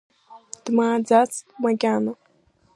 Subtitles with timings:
[0.63, 2.13] Дмааӡацт макьана…